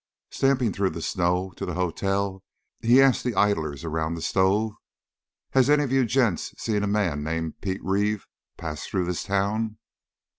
Stamping 0.31 0.73
through 0.73 0.89
the 0.89 0.99
snow 1.03 1.53
to 1.57 1.63
the 1.63 1.75
hotel 1.75 2.41
he 2.79 2.99
asked 2.99 3.23
the 3.23 3.35
idlers 3.35 3.83
around 3.83 4.15
the 4.15 4.21
stove, 4.23 4.71
"Has 5.51 5.69
any 5.69 5.83
of 5.83 5.91
you 5.91 6.05
gents 6.07 6.55
seen 6.59 6.81
a 6.81 6.87
man 6.87 7.23
named 7.23 7.61
Pete 7.61 7.83
Reeve 7.83 8.25
pass 8.57 8.87
through 8.87 9.05
this 9.05 9.23
town?" 9.23 9.77